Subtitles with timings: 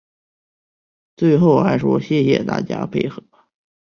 [1.15, 3.21] 最后还说谢谢大家的配合